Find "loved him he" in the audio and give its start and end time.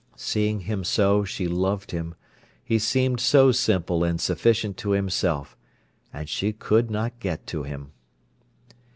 1.47-2.79